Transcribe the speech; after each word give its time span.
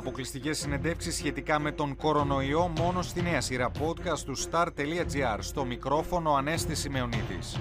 Αποκλειστικές 0.00 0.58
συνεντεύξεις 0.58 1.16
σχετικά 1.16 1.58
με 1.58 1.72
τον 1.72 1.96
κορονοϊό 1.96 2.68
μόνο 2.68 3.02
στη 3.02 3.22
νέα 3.22 3.40
σειρά 3.40 3.70
podcast 3.70 4.18
του 4.18 4.36
star.gr. 4.38 5.38
Στο 5.40 5.64
μικρόφωνο 5.64 6.34
Ανέστη 6.34 6.74
Σημεωνίδης. 6.74 7.60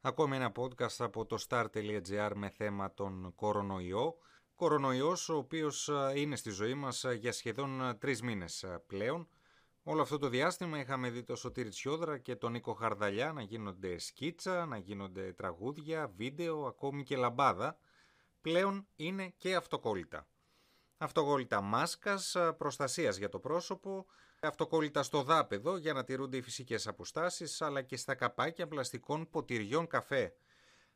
Ακόμη 0.00 0.36
ένα 0.36 0.52
podcast 0.56 0.96
από 0.98 1.26
το 1.26 1.44
star.gr 1.48 2.30
με 2.34 2.48
θέμα 2.48 2.94
τον 2.94 3.32
κορονοϊό. 3.34 4.14
Κορονοϊός 4.54 5.28
ο 5.28 5.36
οποίος 5.36 5.90
είναι 6.14 6.36
στη 6.36 6.50
ζωή 6.50 6.74
μας 6.74 7.04
για 7.18 7.32
σχεδόν 7.32 7.96
τρεις 7.98 8.22
μήνες 8.22 8.64
πλέον. 8.86 9.28
Όλο 9.82 10.02
αυτό 10.02 10.18
το 10.18 10.28
διάστημα 10.28 10.78
είχαμε 10.78 11.10
δει 11.10 11.22
το 11.22 11.36
Σωτήρι 11.36 11.68
Τσιόδρα 11.68 12.18
και 12.18 12.36
τον 12.36 12.52
Νίκο 12.52 12.72
Χαρδαλιά 12.72 13.32
να 13.32 13.42
γίνονται 13.42 13.98
σκίτσα, 13.98 14.66
να 14.66 14.76
γίνονται 14.76 15.32
τραγούδια, 15.32 16.12
βίντεο, 16.16 16.66
ακόμη 16.66 17.02
και 17.02 17.16
λαμπάδα. 17.16 17.78
Πλέον 18.40 18.86
είναι 18.96 19.34
και 19.36 19.54
αυτοκόλλητα. 19.54 20.26
Αυτοκόλλητα 21.00 21.60
μάσκας, 21.60 22.36
προστασίας 22.56 23.16
για 23.16 23.28
το 23.28 23.38
πρόσωπο, 23.38 24.06
αυτοκόλλητα 24.40 25.02
στο 25.02 25.22
δάπεδο 25.22 25.76
για 25.76 25.92
να 25.92 26.04
τηρούνται 26.04 26.36
οι 26.36 26.42
φυσικές 26.42 26.86
αποστάσεις, 26.86 27.62
αλλά 27.62 27.82
και 27.82 27.96
στα 27.96 28.14
καπάκια 28.14 28.68
πλαστικών 28.68 29.30
ποτηριών 29.30 29.86
καφέ. 29.86 30.34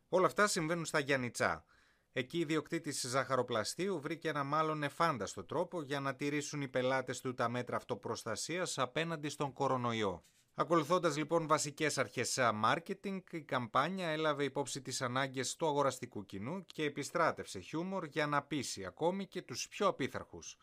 Όλα 0.09 0.27
αυτά 0.27 0.47
συμβαίνουν 0.47 0.85
στα 0.85 0.99
Γιάννητσά. 0.99 1.65
Εκεί 2.13 2.39
η 2.39 2.45
διοκτήτης 2.45 3.01
ζαχαροπλαστείου 3.01 4.01
βρήκε 4.01 4.29
ένα 4.29 4.45
μάλλον 4.45 4.83
εφάνταστο 4.83 5.45
τρόπο 5.45 5.83
για 5.83 6.01
να 6.01 6.15
τηρήσουν 6.15 6.63
οι 6.63 6.69
πελάτες 6.69 7.21
του 7.21 7.35
τα 7.35 7.49
μέτρα 7.49 7.77
αυτοπροστασίας 7.77 8.79
απέναντι 8.79 9.29
στον 9.29 9.53
κορονοϊό. 9.53 10.25
Ακολουθώντας 10.55 11.17
λοιπόν 11.17 11.47
βασικές 11.47 11.99
αρχές 11.99 12.39
marketing, 12.65 13.21
η 13.31 13.43
καμπάνια 13.43 14.09
έλαβε 14.09 14.45
υπόψη 14.45 14.83
τις 14.83 15.03
ανάγκες 15.03 15.57
του 15.57 15.67
αγοραστικού 15.67 16.25
κοινού 16.25 16.65
και 16.67 16.85
επιστράτευσε 16.85 17.61
χιούμορ 17.61 18.05
για 18.05 18.27
να 18.27 18.43
πείσει 18.43 18.85
ακόμη 18.85 19.27
και 19.27 19.43
τους 19.43 19.69
πιο 19.69 19.87
απίθαρχους. 19.87 20.57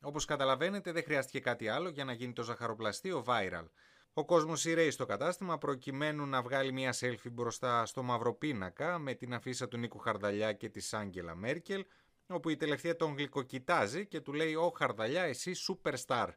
Όπως 0.00 0.24
καταλαβαίνετε 0.24 0.92
δεν 0.92 1.02
χρειάστηκε 1.02 1.40
κάτι 1.40 1.68
άλλο 1.68 1.88
για 1.88 2.04
να 2.04 2.12
γίνει 2.12 2.32
το 2.32 2.42
ζαχαροπλαστείο 2.42 3.24
viral. 3.26 3.64
Ο 4.12 4.24
κόσμος 4.24 4.64
ηραίει 4.64 4.90
στο 4.90 5.06
κατάστημα 5.06 5.58
προκειμένου 5.58 6.26
να 6.26 6.42
βγάλει 6.42 6.72
μια 6.72 6.94
selfie 7.00 7.32
μπροστά 7.32 7.86
στο 7.86 8.02
μαυροπίνακα 8.02 8.98
με 8.98 9.14
την 9.14 9.34
αφίσα 9.34 9.68
του 9.68 9.76
Νίκου 9.76 9.98
Χαρδαλιά 9.98 10.52
και 10.52 10.68
της 10.68 10.94
Άγγελα 10.94 11.34
Μέρκελ, 11.34 11.84
όπου 12.26 12.48
η 12.48 12.56
τελευταία 12.56 12.96
τον 12.96 13.16
γλυκοκοιτάζει 13.16 14.06
και 14.06 14.20
του 14.20 14.32
λέει 14.32 14.54
«Ω 14.54 14.72
Χαρδαλιά, 14.76 15.22
εσύ 15.22 15.52
superstar». 15.68 16.28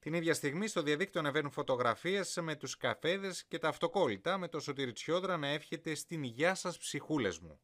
Την 0.00 0.14
ίδια 0.14 0.34
στιγμή 0.34 0.66
στο 0.66 0.82
διαδίκτυο 0.82 1.20
ανεβαίνουν 1.20 1.50
φωτογραφίες 1.50 2.38
με 2.42 2.56
τους 2.56 2.76
καφέδες 2.76 3.44
και 3.44 3.58
τα 3.58 3.68
αυτοκόλλητα 3.68 4.38
με 4.38 4.48
το 4.48 4.60
Σωτήρι 4.60 4.92
Τσιόδρα 4.92 5.36
να 5.36 5.48
εύχεται 5.48 5.94
στην 5.94 6.22
υγειά 6.22 6.54
σας 6.54 6.78
ψυχούλες 6.78 7.38
μου. 7.38 7.60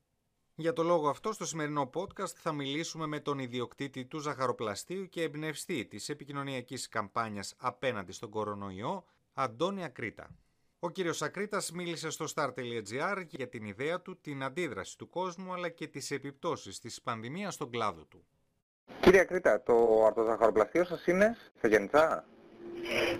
Για 0.55 0.73
το 0.73 0.83
λόγο 0.83 1.09
αυτό, 1.09 1.33
στο 1.33 1.47
σημερινό 1.47 1.91
podcast 1.95 2.35
θα 2.35 2.53
μιλήσουμε 2.53 3.07
με 3.07 3.21
τον 3.21 3.39
ιδιοκτήτη 3.39 4.05
του 4.05 4.19
ζαχαροπλαστείου 4.19 5.09
και 5.09 5.23
εμπνευστή 5.23 5.87
της 5.87 6.09
επικοινωνιακής 6.09 6.89
καμπάνιας 6.89 7.55
απέναντι 7.57 8.13
στον 8.13 8.31
κορονοϊό, 8.31 9.05
Αντώνη 9.33 9.85
Ακρίτα. 9.85 10.37
Ο 10.79 10.91
κύριος 10.91 11.23
Ακρίτας 11.23 11.71
μίλησε 11.71 12.11
στο 12.11 12.25
star.gr 12.35 13.25
για 13.29 13.49
την 13.49 13.65
ιδέα 13.65 14.01
του, 14.01 14.21
την 14.21 14.43
αντίδραση 14.43 14.99
του 14.99 15.09
κόσμου 15.09 15.53
αλλά 15.53 15.69
και 15.69 15.87
τις 15.87 16.11
επιπτώσεις 16.11 16.79
της 16.79 17.03
πανδημίας 17.03 17.55
στον 17.55 17.71
κλάδο 17.71 18.05
του. 18.05 18.27
Κύριε 19.01 19.21
Ακρίτα, 19.21 19.63
το 19.63 20.05
αρτοζαχαροπλαστείο 20.07 20.85
σας 20.85 21.07
είναι 21.07 21.37
στο 21.59 21.67
Γιάννητσά. 21.67 22.25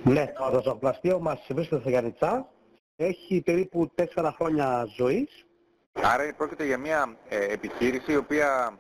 Ναι, 0.05 0.33
το 0.37 0.45
αρτοζαχαροπλαστείο 0.45 1.21
μας 1.21 1.47
βρίσκεται 1.49 1.81
στο 1.81 1.91
Γιάννητσά. 1.91 2.49
Έχει 2.97 3.43
περίπου 3.45 3.91
4 4.15 4.31
χρόνια 4.37 4.87
ζωής. 4.97 5.47
Άρα 5.93 6.35
πρόκειται 6.37 6.65
για 6.65 6.79
μια 6.79 7.17
ε, 7.29 7.45
επιχείρηση 7.53 8.13
η 8.13 8.17
οποία 8.17 8.77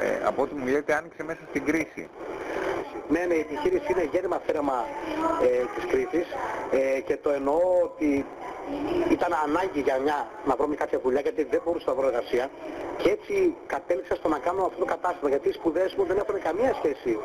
ε, 0.00 0.24
από 0.24 0.42
ό,τι 0.42 0.54
μου 0.54 0.66
λέτε 0.66 0.94
άνοιξε 0.94 1.22
μέσα 1.22 1.40
στην 1.48 1.64
κρίση. 1.64 2.08
Ναι, 3.08 3.24
ναι, 3.24 3.34
η 3.34 3.40
επιχείρηση 3.40 3.92
είναι 3.92 4.04
γέννημα 4.12 4.38
θέραμα 4.46 4.84
ε, 5.42 5.64
της 5.74 5.84
κρίσης 5.90 6.26
ε, 6.70 7.00
και 7.00 7.16
το 7.16 7.30
εννοώ 7.30 7.60
ότι 7.82 8.26
ήταν 9.10 9.32
ανάγκη 9.46 9.80
για 9.80 9.98
μια 9.98 10.28
να 10.46 10.54
βρω 10.56 10.68
κάποια 10.76 10.98
δουλειά 10.98 11.20
γιατί 11.20 11.44
δεν 11.44 11.60
μπορούσα 11.64 11.84
να 11.86 11.94
βρω 11.94 12.06
εργασία 12.06 12.50
και 12.96 13.10
έτσι 13.10 13.54
κατέληξα 13.66 14.14
στο 14.14 14.28
να 14.28 14.38
κάνω 14.38 14.64
αυτό 14.64 14.78
το 14.78 14.84
κατάστημα 14.84 15.28
γιατί 15.28 15.48
οι 15.48 15.52
σπουδές 15.52 15.94
μου 15.94 16.04
δεν 16.04 16.16
έχουν 16.16 16.42
καμία 16.42 16.74
σχέση 16.74 17.18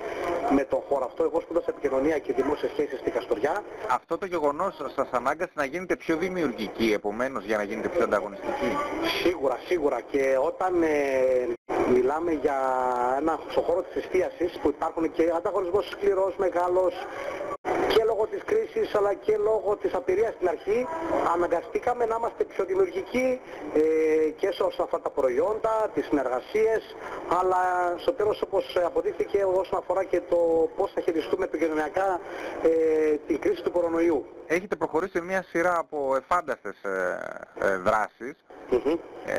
με 0.56 0.64
τον 0.64 0.80
χώρο 0.90 1.06
αυτό. 1.06 1.24
Εγώ 1.24 1.40
σπούδασα 1.42 1.70
επικοινωνία 1.70 2.18
και 2.20 2.34
δημόσιες 2.34 2.72
σχέσεις 2.72 3.00
στην 3.00 3.12
Καστοριά. 3.12 3.64
Αυτό 3.90 4.18
το 4.18 4.26
γεγονός 4.26 4.74
σας 4.96 5.08
ανάγκασε 5.12 5.52
να 5.54 5.66
γίνετε 5.66 5.96
πιο 5.96 6.16
δημιουργικοί 6.18 6.94
επομένως 6.94 7.44
για 7.46 7.58
να 7.58 7.64
γίνετε 7.64 7.88
πιο 7.88 8.04
ανταγωνιστικοί; 8.04 8.72
Σίγουρα, 9.24 9.58
σίγουρα 9.68 10.02
και 10.12 10.38
όταν 10.50 10.84
ε, 10.84 10.90
μιλάμε 11.94 12.32
για 12.32 12.58
ένα 13.20 13.40
στον 13.50 13.64
χώρο 13.64 13.82
της 13.82 14.04
εστίασης 14.04 14.60
που 14.62 14.68
υπάρχουν 14.70 15.12
και 15.12 15.32
ανταγωνισμός 15.36 15.90
σκληρός, 15.90 16.34
μεγάλος 16.38 16.94
και 17.43 17.43
λόγω 18.24 18.36
της 18.36 18.44
κρίσης 18.46 18.96
αλλά 18.96 19.14
και 19.14 19.38
λόγω 19.38 19.78
της 19.82 19.94
απειρίας 19.94 20.34
στην 20.34 20.48
αρχή 20.48 20.88
αναγκαστήκαμε 21.34 22.06
να 22.06 22.16
είμαστε 22.16 22.44
πιο 22.44 22.66
δημιουργικοί 22.66 23.40
ε, 23.74 24.30
και 24.30 24.52
σε 24.52 24.64
όσον 24.64 24.86
αφορά 24.86 25.02
τα 25.02 25.10
προϊόντα, 25.10 25.90
τις 25.94 26.06
συνεργασίες 26.06 26.96
αλλά 27.40 27.62
στο 27.98 28.12
τέλος 28.14 28.42
όπως 28.42 28.78
αποδείχθηκε 28.86 29.44
όσον 29.44 29.80
αφορά 29.80 30.04
και 30.04 30.22
το 30.30 30.70
πώς 30.76 30.92
θα 30.92 31.02
χειριστούμε 31.02 31.46
επικοινωνιακά 31.46 32.20
ε, 32.62 33.16
την 33.28 33.40
κρίση 33.40 33.64
του 33.64 33.72
κορονοϊού. 33.72 34.26
Έχετε 34.48 34.76
προχωρήσει 34.76 35.22
μια 35.22 35.44
σειρά 35.44 35.78
από 35.78 36.16
ευφάνταστες 36.16 36.84
ε, 36.84 37.20
ε 37.60 37.78
δράσεις, 37.78 38.36
ε, 39.26 39.38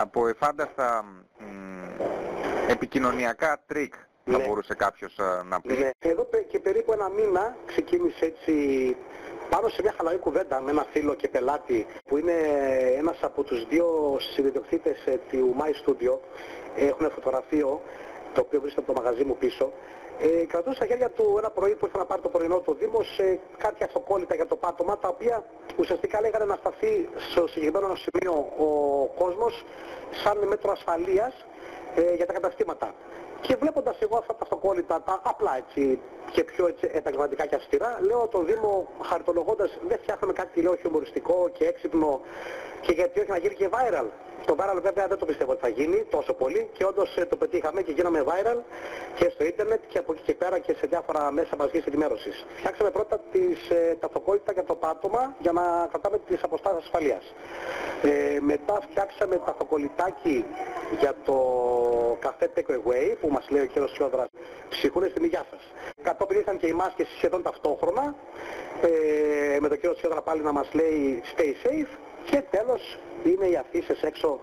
από 0.00 0.28
ευφάνταστα 0.28 1.04
επικοινωνιακά 2.68 3.60
τρικ 3.66 3.94
θα 4.24 4.38
ναι. 4.38 4.46
μπορούσε 4.46 4.74
κάποιος 4.74 5.18
ε, 5.18 5.42
να 5.48 5.60
πει. 5.60 5.72
Ναι. 5.72 5.90
Εδώ 5.98 6.28
και 6.48 6.58
περίπου 6.58 6.92
ένα 6.92 7.08
μήνα 7.08 7.56
ξεκίνησε 7.66 8.24
έτσι 8.24 8.54
πάνω 9.50 9.68
σε 9.68 9.82
μια 9.82 9.94
χαλαρή 9.96 10.18
κουβέντα 10.18 10.60
με 10.60 10.70
ένα 10.70 10.86
φίλο 10.92 11.14
και 11.14 11.28
πελάτη 11.28 11.86
που 12.08 12.16
είναι 12.16 12.36
ένας 12.98 13.18
από 13.22 13.42
τους 13.42 13.66
δύο 13.68 14.16
συνδιοκτήτες 14.34 15.06
ε, 15.06 15.20
του 15.30 15.56
My 15.58 15.88
Studio. 15.88 16.18
Έχουν 16.76 17.10
φωτογραφείο 17.10 17.80
το 18.34 18.40
οποίο 18.40 18.60
βρίσκεται 18.60 18.84
από 18.86 18.94
το 18.94 19.02
μαγαζί 19.02 19.24
μου 19.24 19.36
πίσω. 19.36 19.72
Ε, 20.22 20.44
κρατούσε 20.46 20.76
στα 20.76 20.86
χέρια 20.86 21.10
του 21.10 21.34
ένα 21.38 21.50
πρωί 21.50 21.74
που 21.74 21.84
ήρθε 21.84 21.98
να 21.98 22.04
πάρει 22.04 22.20
το 22.20 22.28
πρωινό 22.28 22.58
του 22.58 22.76
Δήμος 22.80 23.14
σε 23.14 23.40
κάτι 23.58 23.84
αυτοκόλλητα 23.84 24.34
για 24.34 24.46
το 24.46 24.56
πάτωμα 24.56 24.98
τα 24.98 25.08
οποία 25.08 25.44
ουσιαστικά 25.76 26.20
λέγανε 26.20 26.44
να 26.44 26.56
σταθεί 26.56 27.08
στο 27.30 27.46
συγκεκριμένο 27.46 27.94
σημείο 27.94 28.32
ο 28.58 28.68
κόσμος 29.18 29.64
σαν 30.22 30.38
μέτρο 30.48 30.70
ασφαλείας 30.70 31.46
ε, 31.94 32.14
για 32.14 32.26
τα 32.26 32.32
καταστήματα. 32.32 32.94
Και 33.40 33.56
βλέποντας 33.56 33.96
εγώ 34.00 34.16
αυτά 34.16 34.32
τα 34.34 34.38
αυτοκόλλητα, 34.42 35.02
τα 35.02 35.20
απλά 35.22 35.56
έτσι 35.56 36.00
και 36.30 36.44
πιο 36.44 36.66
έτσι, 36.66 36.90
επαγγελματικά 36.92 37.46
και 37.46 37.54
αυστηρά, 37.54 37.98
λέω 38.00 38.28
τον 38.28 38.46
Δήμο 38.46 38.88
χαρτολογώντας 39.02 39.78
δεν 39.88 39.98
φτιάχνουμε 39.98 40.32
κάτι 40.32 40.62
λέω 40.62 40.76
χιουμοριστικό 40.76 41.50
και 41.52 41.64
έξυπνο 41.64 42.20
και 42.80 42.92
γιατί 42.92 43.20
όχι 43.20 43.30
να 43.30 43.38
γίνει 43.38 43.54
και 43.54 43.68
viral. 43.72 44.06
Το 44.46 44.56
viral 44.58 44.78
βέβαια 44.82 45.06
δεν 45.06 45.18
το 45.18 45.26
πιστεύω 45.26 45.52
ότι 45.52 45.60
θα 45.60 45.68
γίνει 45.68 46.04
τόσο 46.10 46.32
πολύ 46.32 46.68
και 46.72 46.84
όντως 46.84 47.16
ε, 47.16 47.24
το 47.24 47.36
πετύχαμε 47.36 47.82
και 47.82 47.92
γίναμε 47.92 48.24
viral 48.26 48.58
και 49.14 49.30
στο 49.34 49.44
ίντερνετ 49.44 49.80
και 49.88 49.98
από 49.98 50.12
εκεί 50.12 50.22
και 50.22 50.34
πέρα 50.34 50.58
και 50.58 50.72
σε 50.72 50.86
διάφορα 50.86 51.32
μέσα 51.32 51.56
μαζικής 51.56 51.84
ενημέρωσης. 51.84 52.46
Φτιάξαμε 52.56 52.90
πρώτα 52.90 53.20
τις, 53.32 53.70
ε, 53.70 53.96
τα 54.00 54.06
αυτοκόλλητα 54.06 54.52
για 54.52 54.64
το 54.64 54.74
πάτωμα 54.74 55.34
για 55.38 55.52
να 55.52 55.86
κρατάμε 55.90 56.18
τις 56.18 56.42
αποστάσεις 56.42 56.78
ασφαλείας. 56.84 57.34
Ε, 58.02 58.40
μετά 58.40 58.80
φτιάξαμε 58.90 59.36
τα 59.36 59.50
αυτοκολλητάκι 59.50 60.44
για 61.00 61.14
το 61.24 61.36
καφέ 62.20 62.50
take 62.56 62.70
away 62.70 63.16
που 63.20 63.28
μας 63.28 63.46
λέει 63.50 63.62
ο 63.62 63.66
κ. 63.66 63.88
Σιόδρας 63.88 64.28
ψυχούνε 64.68 65.08
στην 65.08 65.24
υγειά 65.24 65.46
σας. 65.50 65.60
Κατόπιν 66.02 66.38
ήρθαν 66.38 66.56
και 66.56 66.66
οι 66.66 66.72
μάσκες 66.72 67.06
σχεδόν 67.16 67.42
ταυτόχρονα 67.42 68.14
ε, 68.82 69.60
με 69.60 69.68
τον 69.68 69.78
κ. 69.78 69.80
Σιόδρα 69.98 70.22
πάλι 70.22 70.42
να 70.42 70.52
μας 70.52 70.68
λέει 70.72 71.22
stay 71.36 71.66
safe 71.66 71.98
και 72.24 72.42
τέλος 72.50 72.98
είναι 73.24 73.46
οι 73.46 73.56
αφήσεις 73.56 74.02
έξω 74.02 74.40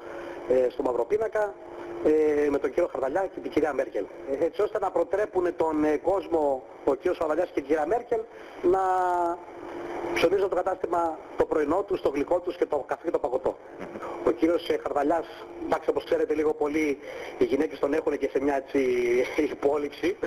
ε, 0.49 0.69
στο 0.69 0.83
Μαυροπίνακα 0.83 1.53
ε, 2.03 2.49
με 2.49 2.57
τον 2.57 2.69
κύριο 2.69 2.89
Χαρδαλιά 2.91 3.29
και 3.33 3.39
την 3.39 3.51
κυρία 3.51 3.73
Μέρκελ. 3.73 4.05
Ε, 4.31 4.45
έτσι 4.45 4.61
ώστε 4.61 4.79
να 4.79 4.91
προτρέπουν 4.91 5.55
τον 5.55 5.83
ε, 5.83 5.97
κόσμο, 5.97 6.63
ο 6.85 6.95
κύριος 6.95 7.17
Χαρδαλιάς 7.17 7.49
και 7.53 7.59
η 7.59 7.63
κυρία 7.63 7.85
Μέρκελ, 7.85 8.19
να 8.61 8.79
ψωνίζουν 10.13 10.49
το 10.49 10.55
κατάστημα 10.55 11.19
το 11.37 11.45
πρωινό 11.45 11.83
τους, 11.83 12.01
το 12.01 12.09
γλυκό 12.09 12.39
τους 12.39 12.57
και 12.57 12.65
το 12.65 12.83
καφέ 12.87 13.03
και 13.03 13.11
το 13.11 13.19
παγωτό. 13.19 13.57
Ο 14.25 14.31
κύριος 14.31 14.67
Χαρδαλιάς, 14.81 15.25
εντάξει 15.65 15.89
όπως 15.89 16.03
ξέρετε 16.03 16.33
λίγο 16.33 16.53
πολύ, 16.53 16.99
οι 17.37 17.43
γυναίκες 17.43 17.79
τον 17.79 17.93
έχουν 17.93 18.17
και 18.17 18.29
σε 18.31 18.39
μια 18.41 18.55
έτσι 18.55 18.79
υπόλοιψη 19.55 20.17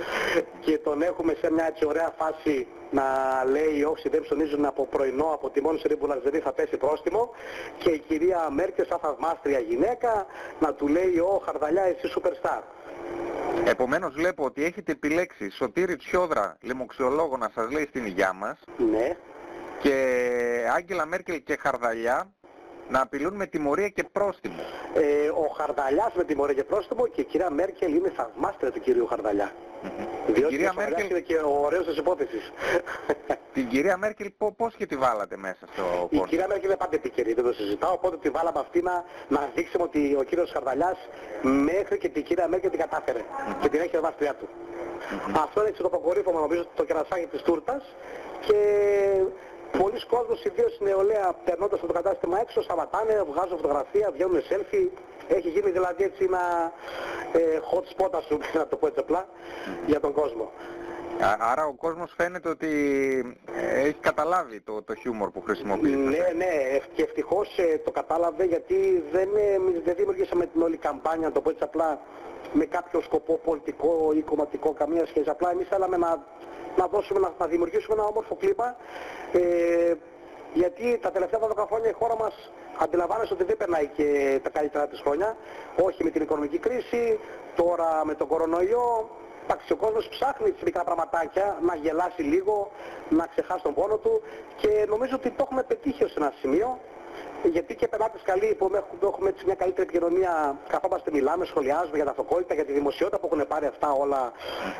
και 0.59 0.77
τον 0.77 1.01
έχουμε 1.01 1.33
σε 1.41 1.51
μια 1.51 1.65
έτσι 1.67 1.85
ωραία 1.85 2.13
φάση 2.17 2.67
να 2.91 3.05
λέει 3.45 3.83
όσοι 3.83 4.09
δεν 4.09 4.21
ψωνίζουν 4.21 4.65
από 4.65 4.85
πρωινό, 4.85 5.29
από 5.33 5.49
τη 5.49 5.61
μόνη 5.61 5.81
ρίμπουλα 5.85 6.21
θα 6.43 6.51
πέσει 6.53 6.77
πρόστιμο 6.77 7.29
και 7.77 7.89
η 7.89 7.99
κυρία 7.99 8.49
Μέρκελ 8.49 8.85
σαν 8.85 8.99
θαυμάστρια 8.99 9.59
γυναίκα 9.59 10.25
να 10.59 10.73
του 10.73 10.87
λέει 10.87 11.19
«Ω 11.19 11.41
Χαρδαλιά 11.45 11.83
εσύ 11.83 12.13
superstar». 12.15 12.61
Επομένως 13.65 14.13
βλέπω 14.13 14.45
ότι 14.45 14.63
έχετε 14.63 14.91
επιλέξει 14.91 15.49
Σωτήρη 15.49 15.95
Τσιόδρα, 15.95 16.57
λιμοξιολόγο 16.61 17.37
να 17.37 17.51
σας 17.55 17.71
λέει 17.71 17.85
στην 17.89 18.05
υγειά 18.05 18.33
μας. 18.33 18.59
Ναι. 18.91 19.17
Και 19.81 19.95
Άγγελα 20.75 21.05
Μέρκελ 21.05 21.43
και 21.43 21.55
Χαρδαλιά 21.55 22.31
να 22.91 23.01
απειλούν 23.01 23.33
με 23.33 23.45
τιμωρία 23.45 23.89
και 23.89 24.03
πρόστιμο. 24.11 24.63
Ε, 24.93 25.27
ο 25.29 25.47
Χαρδαλιάς 25.57 26.13
με 26.13 26.23
τιμωρία 26.23 26.55
και 26.55 26.63
πρόστιμο 26.63 27.07
και 27.07 27.21
η 27.21 27.23
κυρία 27.23 27.49
Μέρκελ 27.49 27.95
είναι 27.95 28.11
θαυμάστρια 28.15 28.71
του 28.71 28.79
κυρίου 28.79 29.05
Χαρδαλιά. 29.05 29.51
Διότι 30.27 30.53
κυρία 30.53 30.71
ο 30.71 30.73
Μέρκελ... 30.75 31.09
είναι 31.09 31.19
και 31.19 31.35
ο 31.35 31.61
ωραίος 31.65 31.85
της 31.85 31.97
υπόθεσης. 31.97 32.51
Την 33.53 33.67
κυρία 33.67 33.97
Μέρκελ 33.97 34.31
πώς 34.57 34.75
και 34.75 34.85
τη 34.85 34.95
βάλατε 34.95 35.37
μέσα 35.37 35.67
στο 35.73 35.81
κόσμο. 35.81 36.07
Η 36.09 36.29
κυρία 36.29 36.47
Μέρκελ 36.47 36.65
είναι 36.65 36.77
πάντα 36.77 36.95
επίκαιρη, 36.95 37.33
δεν 37.33 37.43
το 37.43 37.53
συζητάω, 37.53 37.93
οπότε 37.93 38.17
τη 38.17 38.29
βάλαμε 38.29 38.59
αυτή 38.59 38.81
να, 38.81 39.03
να 39.27 39.49
δείξουμε 39.55 39.83
ότι 39.83 40.15
ο 40.19 40.23
κύριος 40.23 40.51
Χαρδαλιάς 40.51 40.97
μέχρι 41.41 41.97
και 41.97 42.09
την 42.09 42.23
κυρία 42.23 42.47
Μέρκελ 42.47 42.69
την 42.69 42.79
κατάφερε 42.79 43.21
και 43.61 43.69
την 43.69 43.79
έχει 43.79 43.95
ευάστριά 43.95 44.33
του. 44.35 44.47
Αυτό 45.43 45.61
είναι 45.61 45.71
το 45.71 45.85
αποκορύφωμα 45.85 46.39
νομίζω 46.39 46.65
το 46.75 46.83
κερασάκι 46.83 47.25
της 47.25 47.41
τούρτας 47.41 47.83
και 48.45 48.57
πολλοί 49.91 50.05
κόσμος, 50.05 50.43
ιδίως 50.43 50.77
η 50.79 50.83
νεολαία, 50.83 51.33
περνώντας 51.45 51.79
από 51.79 51.87
το 51.87 51.93
κατάστημα 51.93 52.39
έξω, 52.39 52.61
σταματάνε, 52.61 53.23
βγάζουν 53.31 53.57
φωτογραφία, 53.57 54.11
βγαίνουν 54.11 54.41
selfie. 54.49 54.89
Έχει 55.27 55.49
γίνει 55.49 55.71
δηλαδή 55.71 56.03
έτσι 56.03 56.23
ένα 56.23 56.43
ε, 57.31 57.59
hot 57.71 57.85
spot, 57.93 58.11
ας 58.11 58.25
πούμε, 58.27 58.45
να 58.53 58.67
το 58.67 58.75
πω 58.75 58.87
έτσι 58.87 58.99
απλά, 58.99 59.27
για 59.85 59.99
τον 59.99 60.11
κόσμο. 60.13 60.51
Άρα 61.39 61.65
ο 61.65 61.73
κόσμος 61.73 62.13
φαίνεται 62.17 62.49
ότι 62.49 62.67
ε, 63.55 63.79
έχει 63.79 63.99
καταλάβει 63.99 64.59
το, 64.61 64.81
το 64.81 64.95
χιούμορ 64.95 65.29
που 65.31 65.41
χρησιμοποιεί. 65.41 65.89
Ναι, 65.89 66.17
ναι, 66.35 66.79
και 66.93 67.03
ευτυχώς 67.03 67.57
ε, 67.57 67.77
το 67.77 67.91
κατάλαβε 67.91 68.43
γιατί 68.43 69.03
δεν, 69.11 69.29
ε, 69.35 69.81
δεν 69.83 69.95
δημιουργήσαμε 69.95 70.45
την 70.45 70.61
όλη 70.61 70.77
καμπάνια, 70.77 71.27
να 71.27 71.33
το 71.33 71.41
πω 71.41 71.49
έτσι 71.49 71.63
απλά, 71.63 71.99
με 72.53 72.65
κάποιο 72.65 73.01
σκοπό 73.01 73.39
πολιτικό 73.43 74.11
ή 74.15 74.21
κομματικό, 74.21 74.73
καμία 74.73 75.05
σχέση. 75.05 75.29
Απλά 75.29 75.51
εμείς 75.51 75.67
θέλαμε 75.67 75.97
να, 75.97 76.23
να, 76.75 76.87
δώσουμε, 76.87 77.19
να, 77.19 77.33
να 77.39 77.47
δημιουργήσουμε 77.47 77.93
ένα 77.93 78.03
όμορφο 78.03 78.35
κλίμα 78.35 78.75
ε, 79.31 79.93
γιατί 80.53 80.97
τα 81.01 81.11
τελευταία 81.11 81.39
12 81.39 81.65
χρόνια 81.67 81.89
η 81.89 81.93
χώρα 81.93 82.15
μας 82.17 82.51
αντιλαμβάνεσαι 82.77 83.33
ότι 83.33 83.43
δεν 83.43 83.57
περνάει 83.57 83.87
και 83.87 84.39
τα 84.43 84.49
καλύτερα 84.49 84.87
της 84.87 84.99
χρόνια. 84.99 85.37
Όχι 85.83 86.03
με 86.03 86.09
την 86.09 86.21
οικονομική 86.21 86.57
κρίση, 86.57 87.19
τώρα 87.55 88.05
με 88.05 88.15
τον 88.15 88.27
κορονοϊό. 88.27 89.09
Εντάξει, 89.51 89.73
ο 89.73 89.75
κόσμος 89.75 90.07
ψάχνει 90.07 90.51
τις 90.51 90.63
μικρά 90.63 90.83
πραγματάκια, 90.83 91.57
να 91.61 91.75
γελάσει 91.75 92.21
λίγο, 92.21 92.71
να 93.09 93.25
ξεχάσει 93.25 93.63
τον 93.63 93.73
πόνο 93.73 93.97
του 93.97 94.21
και 94.55 94.85
νομίζω 94.87 95.15
ότι 95.15 95.29
το 95.29 95.43
έχουμε 95.43 95.63
πετύχει 95.63 96.03
ως 96.03 96.15
ένα 96.15 96.33
σημείο 96.41 96.79
γιατί 97.43 97.75
και 97.75 97.87
πελάτες 97.87 98.21
καλοί 98.23 98.55
που 98.57 98.71
έχουμε 99.03 99.29
έτσι 99.29 99.45
μια 99.45 99.55
καλύτερη 99.55 99.87
επικοινωνία, 99.87 100.59
καθόμαστε, 100.67 101.11
μιλάμε, 101.11 101.45
σχολιάζουμε 101.45 101.95
για 101.95 102.05
τα 102.05 102.11
αυτοκόλλητα, 102.11 102.53
για 102.53 102.65
τη 102.65 102.71
δημοσιότητα 102.71 103.19
που 103.19 103.29
έχουν 103.31 103.47
πάρει 103.47 103.65
αυτά 103.65 103.91
όλα 103.91 104.31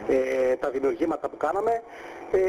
ε, 0.07 0.55
τα 0.55 0.69
δημιουργήματα 0.69 1.29
που 1.29 1.37
κάναμε. 1.37 1.83
Ε, 2.31 2.39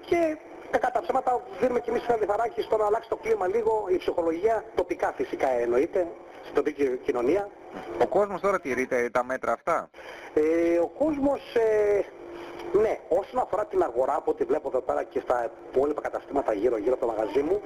και 0.00 0.36
κατά 0.70 0.90
τα 0.90 1.00
ψέματα 1.00 1.42
δίνουμε 1.60 1.80
κι 1.80 1.90
εμείς 1.90 2.06
ένα 2.06 2.16
λιθαράκι 2.16 2.60
στο 2.62 2.76
να 2.76 2.86
αλλάξει 2.86 3.08
το 3.08 3.16
κλίμα 3.16 3.46
λίγο, 3.46 3.86
η 3.88 3.96
ψυχολογία 3.96 4.64
τοπικά 4.74 5.12
φυσικά 5.16 5.48
εννοείται, 5.50 6.06
στην 6.42 6.54
τοπική 6.54 7.00
κοινωνία. 7.04 7.48
Ο 8.02 8.06
κόσμος 8.06 8.40
τώρα 8.40 8.60
τηρείται 8.60 9.10
τα 9.12 9.24
μέτρα 9.24 9.52
αυτά; 9.52 9.90
Ε, 10.38 10.78
ο 10.78 10.86
κόσμος, 10.98 11.40
ε, 11.54 12.04
ναι, 12.78 12.98
όσον 13.08 13.40
αφορά 13.40 13.64
την 13.66 13.82
αγορά 13.82 14.14
από 14.16 14.30
ό,τι 14.30 14.44
βλέπω 14.44 14.68
εδώ 14.68 14.80
πέρα 14.80 15.02
και 15.02 15.20
στα 15.20 15.50
υπόλοιπα 15.70 16.00
καταστήματα 16.00 16.52
γύρω 16.52 16.76
γύρω 16.76 16.94
από 16.94 17.06
το 17.06 17.12
μαγαζί 17.12 17.42
μου, 17.42 17.60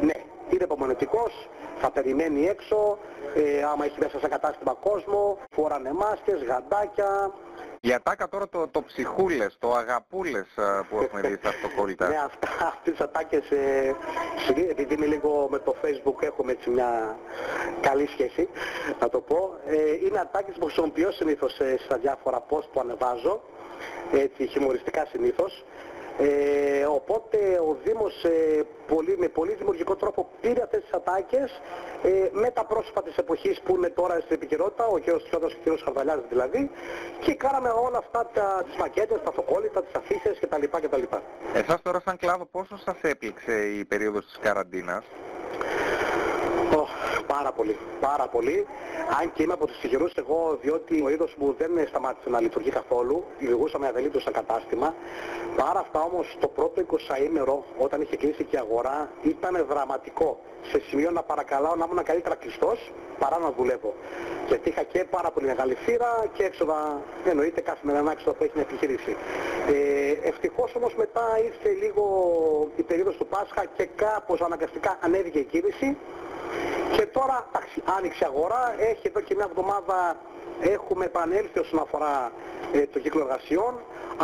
ναι, 0.00 0.18
είναι 0.50 0.64
υπομονετικός, 0.64 1.48
θα 1.80 1.90
περιμένει 1.90 2.46
έξω, 2.46 2.98
ε, 3.34 3.62
άμα 3.62 3.84
έχει 3.84 3.98
μέσα 3.98 4.18
σε 4.18 4.28
κατάστημα 4.28 4.76
κόσμο, 4.80 5.38
φοράνε 5.50 5.92
μάσκες, 5.92 6.42
γαντάκια. 6.44 7.32
Για 7.82 8.00
τάκα 8.02 8.28
τώρα 8.28 8.48
το, 8.48 8.68
το 8.68 8.82
ψυχούλες, 8.82 9.56
το 9.58 9.74
αγαπούλες 9.74 10.46
ε, 10.56 10.62
που 10.88 11.02
έχουμε 11.02 11.20
δει 11.20 11.36
στα 11.36 11.48
αυτοκόλλητα. 11.48 12.08
ναι, 12.08 12.16
αυτά, 12.16 12.48
αυτές 12.66 12.92
τις 12.92 13.00
ατάκες, 13.00 13.50
ε, 13.50 13.94
επειδή 14.70 14.94
είμαι 14.94 15.06
λίγο 15.06 15.46
με 15.50 15.58
το 15.58 15.74
facebook 15.82 16.22
έχουμε 16.22 16.52
έτσι 16.52 16.70
μια 16.70 17.18
καλή 17.80 18.06
σχέση, 18.06 18.48
να 19.00 19.08
το 19.08 19.20
πω, 19.20 19.54
ε, 19.66 20.06
είναι 20.06 20.18
ατάκες 20.18 20.54
που 20.58 20.64
χρησιμοποιώ 20.64 21.10
συνήθως 21.10 21.58
ε, 21.58 21.76
στα 21.84 21.96
διάφορα 21.96 22.46
post 22.48 22.68
που 22.72 22.80
ανεβάζω, 22.80 23.42
έτσι 24.12 24.46
χιουμοριστικά 24.46 25.06
συνήθως. 25.10 25.64
Ε, 26.22 26.84
οπότε 26.84 27.38
ο 27.68 27.76
Δήμος 27.84 28.24
ε, 28.24 28.62
πολύ, 28.86 29.16
με 29.18 29.28
πολύ 29.28 29.54
δημιουργικό 29.54 29.96
τρόπο 29.96 30.28
πήρε 30.40 30.62
αυτές 30.62 30.80
τις 30.82 30.92
ατάκες 30.92 31.60
ε, 32.02 32.28
με 32.32 32.50
τα 32.50 32.64
πρόσωπα 32.64 33.02
της 33.02 33.16
εποχής 33.16 33.60
που 33.60 33.76
είναι 33.76 33.88
τώρα 33.88 34.14
στην 34.14 34.34
επικαιρότητα, 34.34 34.86
ο 34.86 34.98
κ. 34.98 35.02
Τσιώτας 35.02 35.56
και 35.62 35.70
ο 35.70 35.74
κ. 35.74 35.78
Χαρδαλιάς 35.84 36.20
δηλαδή 36.28 36.70
και 37.20 37.34
κάναμε 37.34 37.68
όλα 37.68 37.98
αυτά 37.98 38.30
τα, 38.34 38.62
τις 38.66 38.76
μακέτες, 38.76 39.18
τα 39.22 39.28
αυτοκόλλητα, 39.28 39.82
τις 39.82 39.94
αφήσεις 39.94 40.38
κτλ. 40.40 40.64
κτλ. 40.86 41.02
Εσάς 41.54 41.82
τώρα 41.82 42.00
σαν 42.04 42.16
κλάδο 42.16 42.44
πόσο 42.44 42.76
σας 42.76 42.96
έπληξε 43.00 43.52
η 43.52 43.84
περίοδος 43.84 44.24
της 44.24 44.38
καραντίνας; 44.40 45.04
Πάρα 47.26 47.52
πολύ, 47.52 47.76
πάρα 48.00 48.26
πολύ. 48.26 48.66
Αν 49.20 49.32
και 49.32 49.42
είμαι 49.42 49.52
από 49.52 49.66
τους 49.66 49.78
τυχερούς 49.80 50.12
εγώ, 50.14 50.58
διότι 50.62 51.02
ο 51.04 51.08
είδος 51.08 51.34
μου 51.38 51.54
δεν 51.58 51.70
σταμάτησε 51.88 52.30
να 52.30 52.40
λειτουργεί 52.40 52.70
καθόλου, 52.70 53.24
λειτουργούσα 53.38 53.78
με 53.78 53.86
αδελήτως 53.86 54.22
σαν 54.22 54.32
κατάστημα. 54.32 54.94
Πάρα 55.56 55.80
αυτά 55.80 56.00
όμως 56.00 56.36
το 56.40 56.48
πρώτο 56.48 56.82
20ήμερο, 56.90 57.56
όταν 57.78 58.00
είχε 58.00 58.16
κλείσει 58.16 58.44
και 58.44 58.56
η 58.56 58.58
αγορά, 58.58 59.10
ήταν 59.22 59.66
δραματικό. 59.68 60.40
Σε 60.70 60.80
σημείο 60.80 61.10
να 61.10 61.22
παρακαλάω 61.22 61.74
να 61.74 61.84
ήμουν 61.90 62.04
καλύτερα 62.04 62.34
κλειστός 62.34 62.92
παρά 63.18 63.38
να 63.38 63.50
δουλεύω. 63.50 63.94
Γιατί 64.48 64.68
είχα 64.68 64.82
και 64.82 65.04
πάρα 65.10 65.30
πολύ 65.30 65.46
μεγάλη 65.46 65.74
φύρα 65.74 66.24
και 66.32 66.42
έξοδα, 66.44 67.02
εννοείται 67.24 67.60
καθημερινά 67.60 68.12
έξοδα 68.12 68.32
που 68.36 68.44
έχει 68.44 68.52
μια 68.54 68.66
επιχείρηση. 68.68 69.16
Ε, 69.68 70.28
ευτυχώς 70.28 70.74
όμως 70.74 70.94
μετά 70.94 71.26
ήρθε 71.44 71.70
λίγο 71.84 72.04
η 72.76 72.82
περίοδος 72.82 73.16
του 73.16 73.26
Πάσχα 73.26 73.64
και 73.76 73.88
κάπως 73.96 74.40
αναγκαστικά 74.40 74.98
ανέβηκε 75.00 75.38
η 75.38 75.44
κίνηση 75.44 75.96
και 76.96 77.06
τώρα 77.06 77.46
εντάξει, 77.48 77.82
άνοιξε 77.96 78.24
αγορά, 78.24 78.74
έχει 78.78 79.06
εδώ 79.06 79.20
και 79.20 79.34
μια 79.34 79.46
εβδομάδα 79.50 80.16
έχουμε 80.60 81.04
επανέλθει 81.04 81.58
όσον 81.58 81.78
αφορά 81.78 82.32
ε, 82.72 82.86
το 82.86 82.98
κύκλο 82.98 83.20
εργασιών, 83.20 83.74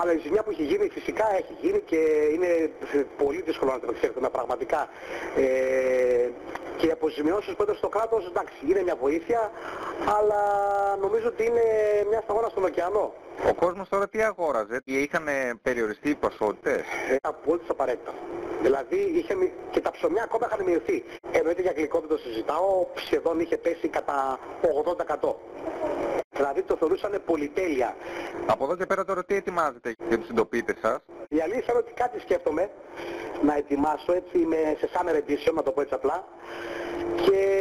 αλλά 0.01 0.13
η 0.13 0.19
ζημιά 0.19 0.43
που 0.43 0.51
έχει 0.51 0.63
γίνει 0.63 0.89
φυσικά 0.89 1.37
έχει 1.37 1.55
γίνει 1.61 1.81
και 1.81 1.97
είναι 2.35 2.71
πολύ 3.17 3.43
δύσκολο 3.43 3.71
να 3.73 3.81
το 3.81 3.93
ξέρετε 3.93 4.29
πραγματικά. 4.29 4.89
Ε, 5.37 6.29
και 6.77 6.87
οι 6.87 6.91
αποζημιώσεις 6.91 7.55
που 7.55 7.63
έδωσε 7.63 7.79
στο 7.79 7.89
κράτος, 7.89 8.27
εντάξει, 8.27 8.57
είναι 8.69 8.83
μια 8.83 8.97
βοήθεια, 8.97 9.51
αλλά 10.19 10.43
νομίζω 11.01 11.29
ότι 11.29 11.45
είναι 11.45 11.63
μια 12.09 12.21
σταγόνα 12.21 12.49
στον 12.49 12.65
ωκεανό. 12.65 13.15
Ο 13.51 13.55
κόσμος 13.55 13.89
τώρα 13.89 14.09
τι 14.09 14.23
αγόραζε, 14.23 14.81
είχαν 14.85 15.29
περιοριστεί 15.63 16.11
οι 16.11 16.15
ποσότητες; 16.15 16.81
Ε, 17.11 17.17
απόλυτα 17.23 17.73
απαραίτητα. 17.73 18.13
Δηλαδή 18.67 19.01
είχε, 19.19 19.35
και 19.71 19.81
τα 19.81 19.91
ψωμιά 19.91 20.23
ακόμα 20.23 20.47
είχαν 20.47 20.65
μειωθεί. 20.65 21.05
Εννοείται 21.31 21.63
για 21.63 21.73
γλυκό 21.77 21.99
δεν 22.01 22.09
το 22.09 22.17
συζητάω, 22.17 22.87
σχεδόν 22.95 23.41
είχε 23.41 23.57
πέσει 23.57 23.89
κατά 23.89 24.39
80%. 25.23 25.35
Δηλαδή 26.37 26.63
το 26.63 26.77
θεωρούσαν 26.77 27.23
πολυτέλεια. 27.27 27.97
Από 28.47 28.65
εδώ 28.65 28.77
και 28.77 28.87
πέρα 28.87 29.05
τώρα 29.05 29.25
τι 29.25 29.35
ετοιμάζετε 29.35 29.95
για 30.09 30.19
τους 30.19 30.27
συντοπίτες 30.27 30.77
σας; 30.81 30.99
Η 31.29 31.41
αλήθεια 31.41 31.65
είναι 31.69 31.79
ότι 31.79 31.93
κάτι 31.93 32.21
σκέφτομαι 32.21 32.71
να 33.43 33.55
ετοιμάσω 33.57 34.13
έτσι 34.13 34.39
με, 34.39 34.77
σε 34.79 34.89
summer 34.95 35.17
edition, 35.21 35.53
να 35.55 35.63
το 35.63 35.71
πω 35.73 35.81
έτσι 35.81 35.95
απλά. 35.95 36.25
Και 37.25 37.56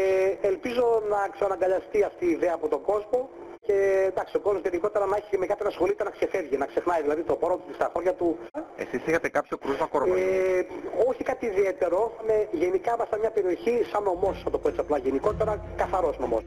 ελπίζω 0.45 1.01
να 1.09 1.19
ξαναγκαλιαστεί 1.35 2.03
αυτή 2.03 2.25
η 2.25 2.29
ιδέα 2.29 2.53
από 2.53 2.67
τον 2.67 2.81
κόσμο 2.81 3.29
και 3.67 4.05
εντάξει, 4.07 4.35
ο 4.37 4.39
κόσμος 4.39 4.61
γενικότερα 4.61 5.05
να 5.05 5.15
έχει 5.17 5.37
με 5.37 5.45
κάτι 5.45 5.63
να 5.63 5.69
ασχολείται 5.69 6.03
να 6.03 6.09
ξεφεύγει, 6.09 6.57
να 6.57 6.65
ξεχνάει 6.65 7.01
δηλαδή 7.01 7.21
το 7.21 7.35
πόρο 7.35 7.55
του, 7.55 7.73
στα 7.73 7.89
χώρια 7.93 8.13
του. 8.13 8.37
Εσείς 8.75 9.01
είχατε 9.05 9.29
κάποιο 9.29 9.57
κρούσμα 9.57 9.85
κορονοϊού; 9.85 10.23
Ε, 10.23 10.65
όχι 11.09 11.23
κάτι 11.23 11.45
ιδιαίτερο, 11.45 12.11
με, 12.27 12.47
γενικά 12.51 12.93
ήμασταν 12.95 13.19
μια 13.19 13.31
περιοχή 13.31 13.85
σαν 13.91 14.03
νομός, 14.03 14.41
να 14.45 14.51
το 14.51 14.57
πω 14.57 14.67
έτσι 14.67 14.79
απλά, 14.79 14.97
γενικότερα 14.97 15.65
καθαρός 15.77 16.17
νομός. 16.19 16.43